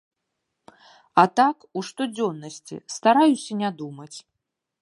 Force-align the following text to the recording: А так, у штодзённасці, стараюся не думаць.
А 1.23 1.25
так, 1.41 1.57
у 1.79 1.85
штодзённасці, 1.89 2.75
стараюся 2.97 3.51
не 3.63 3.69
думаць. 3.83 4.15